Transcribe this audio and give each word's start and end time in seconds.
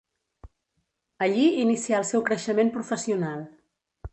Allí 1.27 1.45
inicià 1.65 1.99
el 1.99 2.09
seu 2.13 2.25
creixement 2.31 2.73
professional. 2.79 3.45